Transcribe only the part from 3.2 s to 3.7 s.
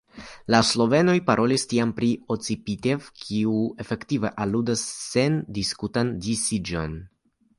kiu